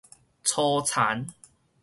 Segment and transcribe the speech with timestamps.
[0.43, 1.27] 粗殘